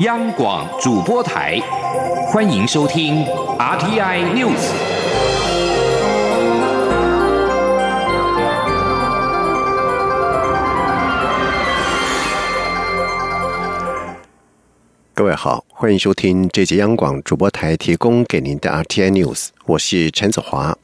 [0.00, 1.58] 央广主播台，
[2.28, 3.24] 欢迎收听
[3.58, 4.70] RTI News。
[15.14, 20.78] 各位好，欢迎收听这节央广主播台提供给您的 RTI News，我是陈子华。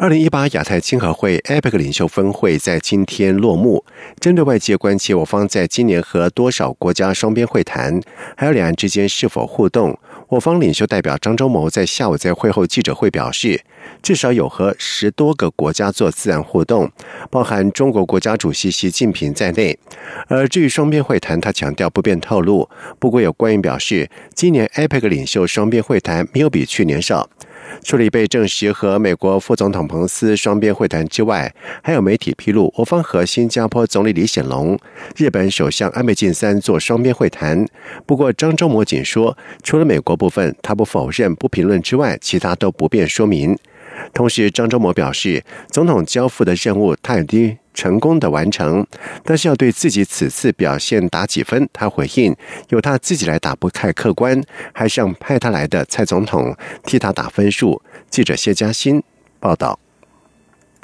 [0.00, 3.84] 二零一八亚太经合会 APEC 领袖峰会在今天落幕。
[4.20, 8.00] 针对外界关切我方在今年和多少国家双边会谈，
[8.36, 9.98] 还有两岸之间是否互动，
[10.28, 13.60] 我方领袖代表张忠谋在下午在会后记者会表示，
[14.00, 16.88] 至少有和十多个国家做自然互动，
[17.28, 19.76] 包含中国国家主席习近平在内。
[20.28, 22.70] 而至于双边会谈，他强调不便透露。
[23.00, 27.28] 不过有官员表示，今年 APEC 领袖双边会谈没有比去年少。
[27.82, 34.78] 除了被证实和美国副总统彭斯双边会谈之外，还有媒体披露，我方和新加坡总理李显龙、
[35.16, 37.66] 日本首相安倍晋三做双边会谈。
[38.06, 43.56] 不过，张忠谋仅说，除了美国部分，他不否认、不评论之外，其他都不便说明。
[44.12, 48.86] 同时，张忠谋表示，总统交付的任务太低成功的完成，
[49.24, 51.68] 但是要对自己此次表现打几分？
[51.72, 52.34] 他回应，
[52.70, 57.80] 由他自己来打，不太客观，还是让派他来的蔡总统替他打分数。
[58.10, 59.02] 记者谢嘉欣
[59.38, 59.78] 报道。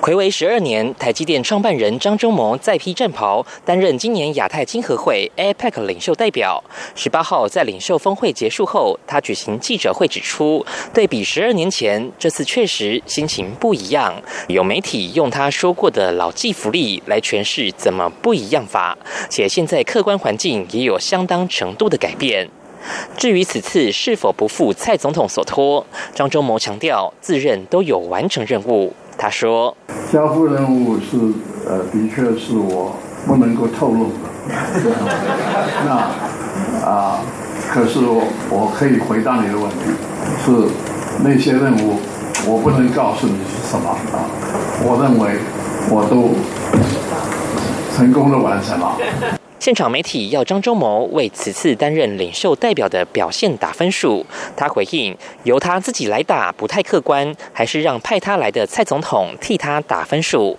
[0.01, 6.63] 魁违十二年，台积电创办人张忠谋再披战袍，担任今年亚太经合会 APEC 领袖代表。
[6.95, 14.21] 十八号在领袖峰会结束后，他举行记者会指出，对比十二年前，这次确实心情不一样。
[14.49, 18.99] 有媒体用他说过的老骥伏枥来诠释怎么不一样法，
[19.31, 22.51] 且现在客观环境也有相当程度的改变。
[23.17, 28.93] 至于此次是否不负蔡总统所托，张忠谋强调，自认都有完成任务。
[29.25, 29.75] 他说
[30.13, 31.17] ：“交付任务是
[31.67, 32.95] 呃，的确是我
[33.27, 34.13] 不能够透露的。
[35.87, 37.21] 那啊，
[37.73, 39.95] 可是我我可以回答你的问题，
[40.45, 40.69] 是
[41.23, 41.99] 那些任务
[42.47, 44.29] 我不能告诉你是什么啊。
[44.83, 45.39] 我认为
[45.89, 46.35] 我都
[47.97, 48.95] 成功的完成了。”
[49.65, 60.59] 现场媒体要张忠谋为此次担任领袖代表的表现打分数，他回应由他自己来打不太客观，还是让派他来的蔡总统替他打分数。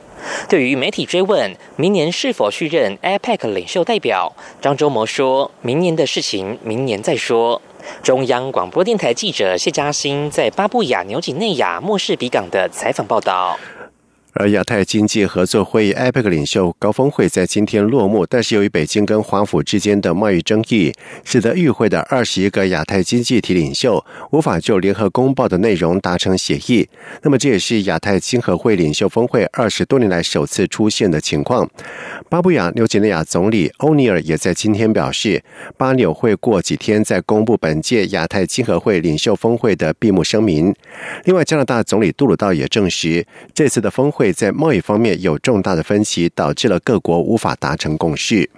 [0.50, 7.62] 对于媒体追问明年是否续任 APEC 领袖代表，张忠谋说明年的事情明年再说。
[8.02, 13.56] 中央广播电台记者谢嘉欣在巴布亚纽几内亚莫士比港的采访报道。
[14.38, 20.92] 而亚太经济合作会议 （APEC） 领袖高峰会在今天落幕，但是由于北京跟华府之间的贸易争议，
[21.24, 26.86] 使得与会的二十一个亚太经济体领袖无法就联合公报的内容达成协议。
[27.22, 31.70] 那么这也是亚太经合会领袖峰会二十多年来首次出现的情况。
[32.30, 35.42] 巴布亚纽几内亚总理欧尼尔也在今天表示，
[35.78, 40.76] 巴纽会过几天再公布本届亚太经合会领袖峰会的闭幕声明。
[41.24, 44.25] 另外，加拿大总理杜鲁道也证实，这次的峰会。
[44.32, 48.50] 在贸易方面有重大的分歧，导致了各国无法达成共识。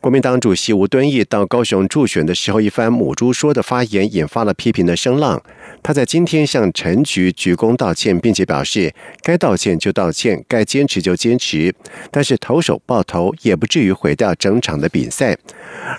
[0.00, 5.42] 国民党主席吴敦义到高雄助选的时候，一番母猪说的发言引发了批评的声浪。
[5.82, 11.74] 他在今天向陈局鞠躬道歉，并且表示该道歉就道歉，该坚持就坚持，
[12.10, 15.36] 但是投手爆头也不至于毁掉整场的比赛。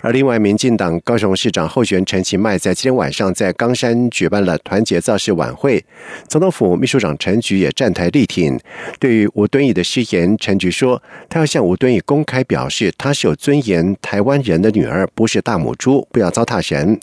[0.01, 5.83] 而另外，民进党高雄市长候选陈其迈在今天晚上在冈山举办了团结造势晚会，
[6.27, 8.59] 总统府秘书长陈菊也站台力挺。
[8.99, 16.99] 对于吴敦义的誓言，陈菊说他要向吴敦义公开表示，他是有尊严台湾人的女儿，不是大母猪，不要糟蹋神。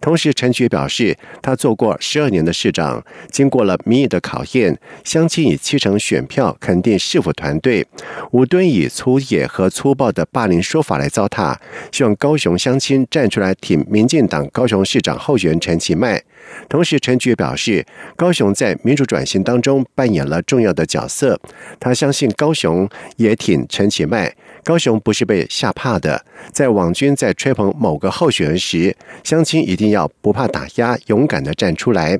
[0.00, 2.22] 同时，陈菊表示他做过十。
[2.22, 7.84] 二年的市长，经过了民意的考验，乡亲以七成选票肯定市府团队。
[8.30, 11.56] 吴敦以粗野和粗暴的霸凌说法来糟蹋，
[11.90, 16.22] 希望高雄乡亲站出来挺民进党高雄市长候选人陈其迈。
[16.68, 21.40] 同时，陈菊表示，高雄在民主转型当中扮演了重要的角色，
[21.80, 24.32] 他相信高雄也挺陈其迈。
[24.64, 32.18] 高雄不是被吓怕的，在网军在吹捧某个候选人时，相亲一定要不怕打压，勇敢的站出来。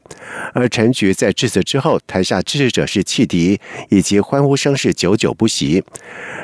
[0.53, 3.61] 而陈菊在致辞之后，台下支持者是汽笛
[3.91, 5.85] 以及欢呼声是久久不息。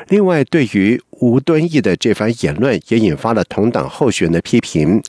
[0.07, 5.01] 另外，对于吴敦义的这番言论也引发了同党候选人的批评。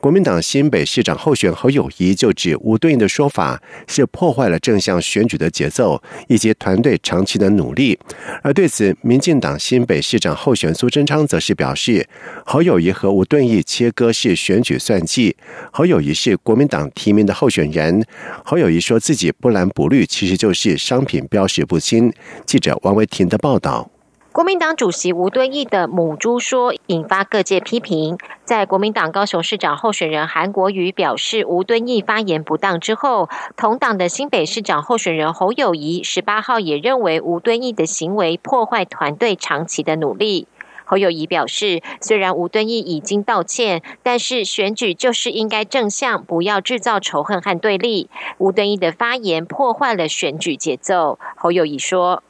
[0.00, 7.98] 国民党新北市长候选侯友谊就指吴敦义的说法是破坏了正向选举的节奏以及团队长期的努力。
[8.42, 12.06] 而对此，民进党新北市长候选苏贞昌则是表示，
[12.44, 15.34] 侯友谊和吴敦义切割是选举算计。
[15.72, 18.04] 侯友谊是国民党提名的候选人，
[18.44, 22.12] 侯友谊说自己不蓝不绿，其实就是商品标识不清。
[22.44, 23.93] 记者王维婷的报道。
[24.34, 28.18] 国民党主席吴敦义的母猪说引发各界批评。
[28.42, 40.48] 在国民党高雄市长候选人韩国瑜表示吴敦义发言不当之后，同党的新北市长候选人侯友谊十八号也认为吴敦义的行为破坏团队长期的努力。
[40.84, 48.10] 侯友谊表示，虽然吴敦义已经道歉，但是选举就是应该正向，不要制造仇恨和对立。
[48.38, 51.20] 吴敦义的发言破坏了选举节奏。
[51.36, 52.24] 侯友谊说。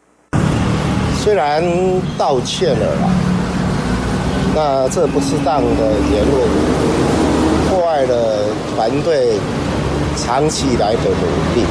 [1.25, 1.65] 虽然
[2.19, 3.09] 道歉了啦，
[4.55, 6.49] 那这不适当的言论
[7.67, 8.45] 破坏了
[8.77, 9.39] 团队
[10.19, 11.65] 长期以来的努力。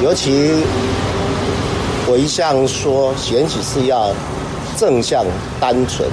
[0.00, 0.62] 尤其
[2.06, 4.12] 我一向说选举是要
[4.76, 5.24] 正向、
[5.58, 6.08] 单纯、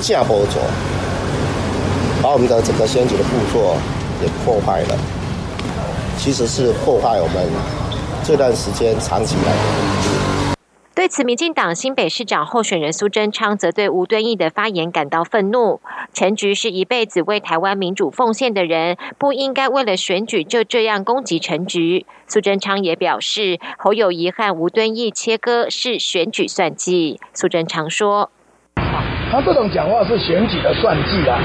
[0.00, 0.58] 架步走，
[2.20, 3.76] 把我们的整个选举的步骤
[4.20, 4.98] 也破坏了。
[6.18, 7.46] 其实是破坏我们
[8.24, 10.25] 这段时间长期以来的。
[11.06, 15.80] 对此，民进党新北市长候选人苏贞昌则对吴敦义的发言感到愤怒。
[16.12, 22.06] 陈菊是一辈子为台湾民主奉献的人，不应该为了选举就这样攻击陈菊。
[22.26, 27.20] 苏贞昌也表示，侯友谊和吴敦义切割是选举算计。
[27.32, 28.32] 苏贞昌说
[29.30, 31.38] ：“他这种讲话是选举的算计啊，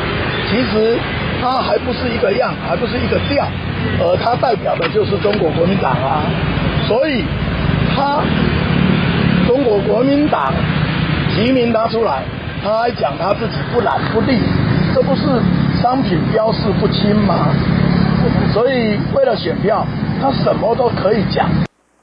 [0.50, 0.98] 其实
[1.40, 3.48] 他还不是一个样，还不是一个调，
[4.00, 6.26] 而他代表的就是中国国民党啊，
[6.88, 7.24] 所以
[7.96, 8.24] 他。”
[9.62, 10.52] 中国国民党
[11.36, 12.24] 提名他出来，
[12.64, 14.40] 他还讲他自己不懒不立，
[14.96, 15.22] 这不是
[15.80, 17.54] 商品标示不清吗？
[18.52, 19.86] 所以为了选票，
[20.20, 21.48] 他什么都可以讲。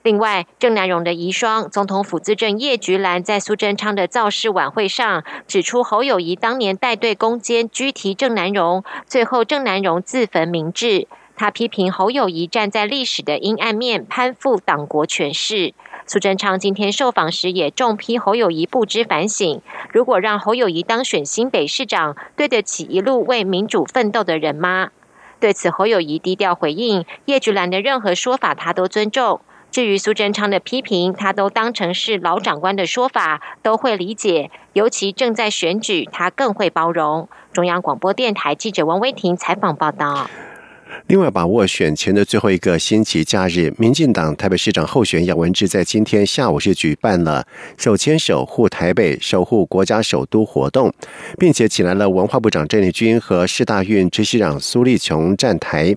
[0.05, 11.08] 另外，郑南荣的遗孀、总统府资政叶菊兰在苏贞昌的造势晚会上指出，侯友谊当年带队攻坚拘提郑南荣，最后郑南荣自焚明志。
[11.37, 15.72] 他批评侯友谊站在历史的阴暗面，攀附党国权势。
[16.10, 19.60] 苏贞昌今天受访时也重批侯友谊不知反省。
[19.93, 24.88] 如果让侯友谊当选新北市长，对得起一路为民主奋斗的人吗？
[25.38, 29.43] 对此，侯友谊低调回应：叶菊兰的任何说法他都尊重。
[29.70, 34.50] 至于苏贞昌的批评，他都当成是老长官的说法，都会理解。
[34.72, 37.28] 尤其正在选举，他更会包容。
[37.52, 40.31] 中央广播电台记者王威婷采访报道。
[41.06, 47.46] 另外，把握选前的最后一个星期假日，民进党台北市长候选杨文智在今天下午是举办了
[47.76, 50.93] 手牵手护台北、守护国家首都活动，
[51.38, 55.94] 并且请来了文化部长郑丽君和市大运执行长苏立琼站台。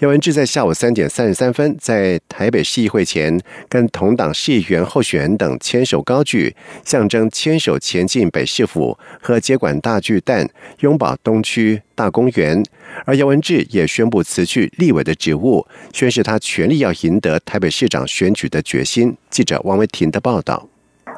[0.00, 6.54] 杨文志在下午三点三十三分在台北市议会前，跟同党市议员候选人等牵手高举，
[6.84, 10.48] 象征牵手前进北市府和接管大巨蛋，
[10.80, 11.82] 拥抱东区。
[11.96, 12.62] 大公园，
[13.06, 19.16] 而姚文志也宣布辞去立委的职务，宣示他全力要赢得台北市长选举的决心。
[19.30, 20.68] 记者王维婷的报道。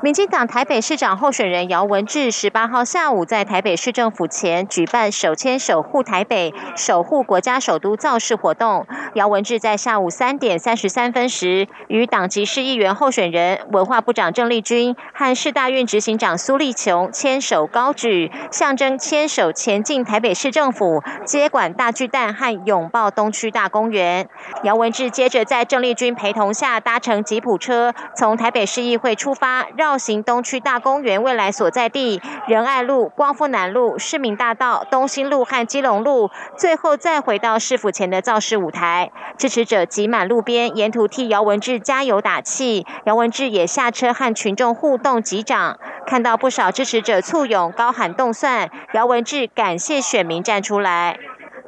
[0.01, 8.87] 民进党台北市长候选人姚文智十八号下午在台北市政府前举办“手牵手护台北，守护国家首都”造势活动。
[9.15, 24.29] 姚文智在下午三点三十三分时，与党籍市议员候选人、文化部长郑丽君和市大运执行长苏立琼牵手高举，象征牵手前进台北市政府，接管大巨蛋和拥抱东区大公园。
[24.63, 29.88] 姚文智接着在郑丽君陪同下搭乘吉普车，从台北市议会出发，绕。
[29.89, 39.11] 绕行东区大公园未来所在地仁爱路、光复南路、市民大道、东兴路和基隆路，最后再回到市府前的造势舞台。
[39.39, 42.85] 支持者挤满路边，沿途替姚文智加油打气。
[43.07, 48.69] 姚文智也下车和群众互动击掌，看到不少支持者簇拥高喊动算。
[48.93, 51.19] 姚文智感谢选民站出来。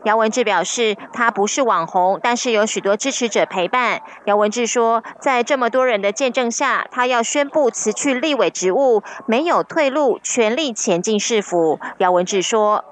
[0.04, 4.00] 姚文智表示，他不是网红，但是有许多支持者陪伴。
[4.24, 11.78] 姚文智说，在这么多人的见证下，他要宣布辞去立委职务，没有退路，全力前进市府。
[11.98, 12.82] 姚文智说：“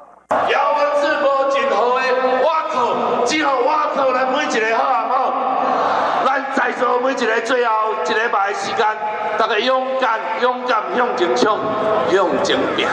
[0.50, 5.32] 姚文智无任何的挖苦，只好挖苦咱每一个好啊好，
[6.26, 7.72] 咱在座每一个最后
[8.04, 8.86] 一礼拜的时间，
[9.38, 11.58] 大家勇敢勇敢向前冲，
[12.10, 12.86] 向前拼。”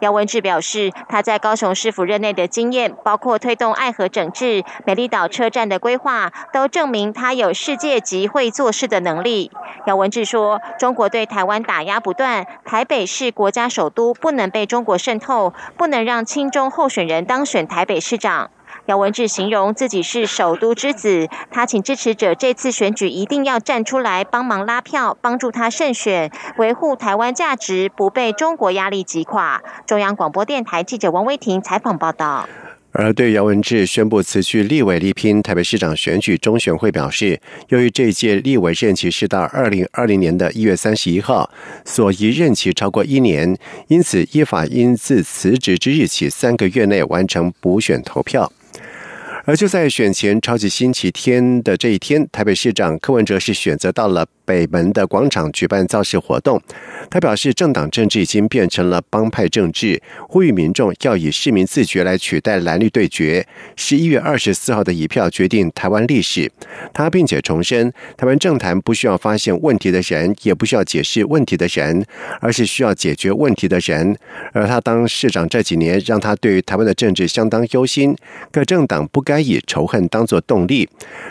[0.00, 9.50] 姚文志表示，他在高雄市府任内的经验，包括推动爱河整治、美丽岛车站的规划，都证明他有世界级会做事的能力。
[9.86, 18.50] 姚文志说：“中国对台湾打压不断，台北是国家首都不能被中国渗透，不能让亲中候选人当选台北市长。”
[18.86, 29.60] 姚文智形容自己是首都之子，他请支持者这次选举一定要站出来帮忙拉票，帮助他胜选，维护台湾价值，不被中国压力击垮。
[29.86, 32.48] 中央广播电台记者王威婷采访报道。
[32.92, 37.38] 而对姚文智宣布辞去立委力拼台北市长选举中选会表示，
[37.68, 41.50] 由于这一届立委任期是到二零二零年的一月三十一号，
[41.84, 48.50] 所宜任期超过一年，因此依法应自辞职之日起三个月内完成补选投票。
[49.48, 54.26] 而就在选前超级星期天的这一天，台北市长柯文哲是选择到了。
[54.46, 56.62] 北门的广场举办造势活动，
[57.10, 63.44] 他表示政党政治已经变成了帮派政治，呼吁民众要以市民自觉来取代蓝绿对决。
[63.74, 66.50] 十一月二十四号的一票决定台湾历史。
[66.94, 72.06] 他并且重申，台湾政坛不需要发现问题的人，也不需要解释问题的人，
[72.40, 74.16] 而是需要解决问题的人。
[74.52, 78.16] 而他当市长这几年，让他对于台湾的政治相当忧心。
[78.52, 80.88] 各政党不该以仇恨当作动力。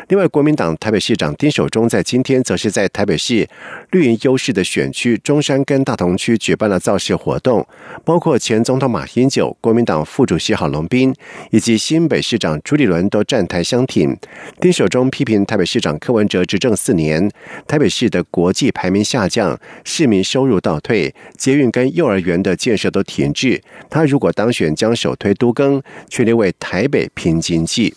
[0.09, 3.04] 另外，国民党台北市长丁守中在今天则是在台。
[3.05, 3.47] 台北市
[3.91, 7.63] 绿营优势的选区中山跟大同区举办了造势活动，
[8.03, 11.13] 包括前总统马英九、国民党副主席郝龙斌
[11.51, 14.17] 以及新北市长朱立伦都站台相挺。
[14.59, 17.29] 丁守中批评台北市长柯文哲执政四年，
[17.67, 23.61] 台北市的国际排名下降，市民收入倒退，捷运跟幼儿园的建设都停滞。
[23.87, 27.93] 他如果当选，将首推都更，全力为台北拼经济。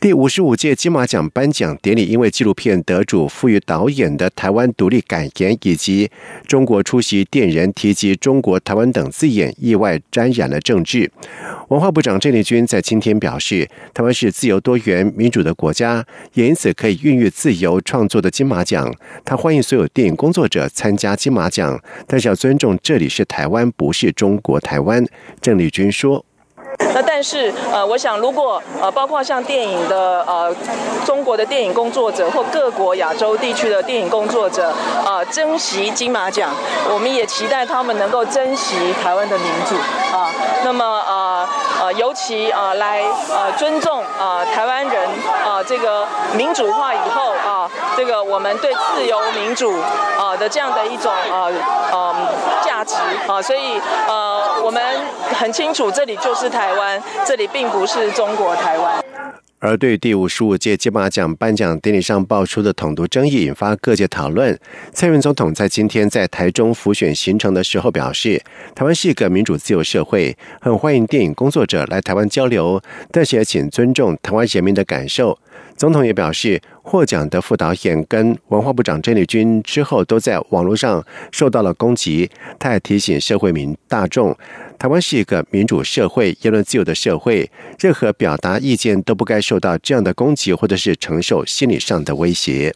[0.00, 6.10] 第五十五届金马奖颁奖典礼，因为纪录片得主赋予导演的台湾独立感言，以及
[6.46, 11.12] 中国出席电人提及中国台湾等字眼，意外沾染了政治。
[11.68, 16.02] 文化部长郑丽君在今天表示，台湾是自由多元民主的国家，
[16.32, 18.90] 也因此可以孕育自由创作的金马奖。
[19.22, 25.04] 他欢迎所有电影工作者参加金马奖，但是要尊重这里是台湾，不是中国台湾。
[25.42, 26.24] 郑丽君说。
[27.22, 30.54] 是呃，我想如果呃，包括像电影的呃，
[31.04, 34.72] 中国的电影工作者或各国亚洲地区的电影工作者
[35.04, 36.50] 啊，珍惜金马奖，
[36.92, 39.74] 我们也期待他们能够珍惜台湾的民主
[40.16, 40.30] 啊。
[40.64, 41.29] 那么呃
[41.80, 45.08] 呃，尤其啊来呃尊重啊台湾人
[45.44, 49.80] 啊这个民主化以后啊，这个我们对自由民主
[50.18, 51.48] 啊的这样的一种啊
[51.90, 52.14] 呃
[52.62, 54.82] 价值啊，所以呃我们
[55.38, 56.50] 很清楚这里就是。
[56.50, 58.99] 台湾，这里并不是中国台湾。
[59.60, 64.58] 而对第五十五届金马奖颁奖典礼上爆出的统独争议，引发各界讨论。
[64.94, 68.42] 蔡英文总统在今天在台中辅选行程的时候表示，
[68.74, 75.38] 台湾是一个民主自由社会，很欢迎电影工作者来台湾交流，但是也请尊重台湾人民的感受。
[75.76, 82.30] 总统也表示，获奖的副导演跟文化部长郑丽君之后都在网络上受到了攻击。
[82.58, 84.36] 他也提醒社会民大众，
[84.80, 92.74] 台湾是一个民主社会、言论自由的社会，任何表达意见都不该受到这样的攻击，或者是承受心理上的威胁。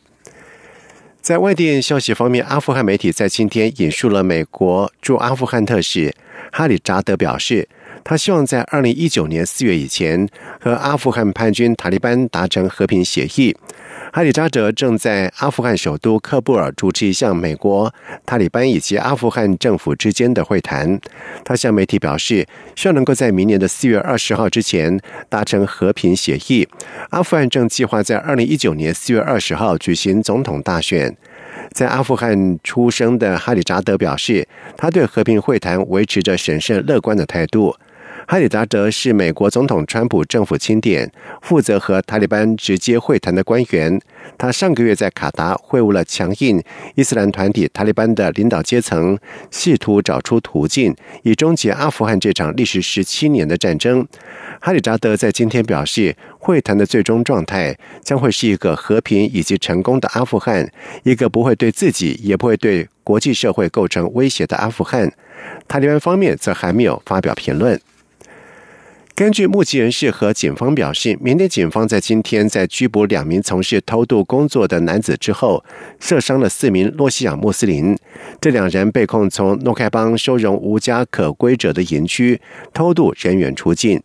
[1.23, 6.15] 在外电消息方面，阿富汗媒体在今天引述了美国驻阿富汗特使
[6.53, 7.67] 哈里扎德表示。
[8.05, 10.29] 他希望在二零一九年四月以前
[10.61, 13.57] 和阿富汗叛军塔利班达成和平协议。
[14.13, 17.93] 哈里扎德正在阿富汗首都喀布尔主持一项美国、
[18.25, 21.01] 塔利班以及阿富汗政府之间的会谈。
[21.45, 22.47] 他向媒体表示，
[22.77, 26.69] 希望能够在明年的四月二十号之前达成和平协议。
[27.11, 31.17] 阿富汗正计划在二零一九年四月二十号举行总统大选。
[31.73, 34.47] 在阿富汗出生的哈里扎德表示，
[34.77, 37.75] 他对和平会谈维持着审慎乐观的态度。
[38.27, 41.11] 哈里扎德是美国总统川普政府钦点，
[41.43, 44.01] 负责和塔利班直接会谈的官员。
[44.39, 46.63] 他上个月在卡达会晤了强硬
[46.95, 49.19] 伊斯兰团体塔利班的领导阶层，
[49.51, 54.07] 试图找出途径，以终结阿富汗这场历时十七年的战争。
[54.59, 60.67] 哈里扎德在今天表示，会谈的最终状态将会是一个和平以及成功的阿富汗，
[61.03, 65.13] 一个不会对自己也不会对国际社会构成威胁的阿富汗。
[65.69, 67.79] 塔利班方面则还没有发表评论。
[69.17, 75.65] 根据目击人士和警方表示，缅甸警方在今天在拘捕两名从事偷渡工作的男子之后，
[76.01, 77.97] 射伤了四名洛西亚穆斯林。
[78.41, 82.41] 这两人被控从诺开邦收容无家可归者的营区
[82.73, 84.03] 偷渡人员出境。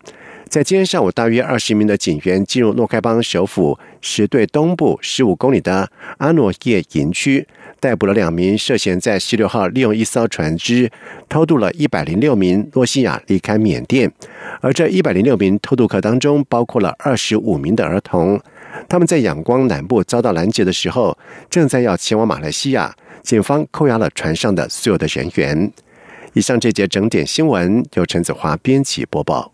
[0.50, 5.88] 在今天上午，大约二十名的警员进入诺开邦首府什队东部十五公里的
[6.18, 7.48] 阿诺叶营区。
[7.80, 10.92] 逮捕了两名涉嫌在十六号利用一艘船只
[11.30, 14.12] 偷渡了一百零六名诺西亚离开缅甸，
[14.60, 18.42] 而这一百零六名偷渡客当中包括了二十五名的儿童。
[18.90, 21.16] 他们在仰光南部遭到拦截的时候，
[21.48, 25.72] 正在要前往马来西亚，警方扣押了船上的所有的人员。
[26.34, 29.54] 以上这节整点新闻由陈子华编辑播报。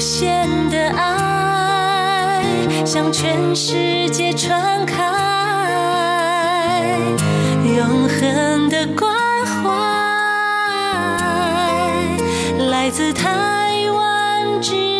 [0.00, 2.42] 限的爱，
[2.86, 4.96] 向全世界传开，
[7.76, 9.14] 永恒的关
[9.62, 9.70] 怀，
[12.70, 14.99] 来自台湾之。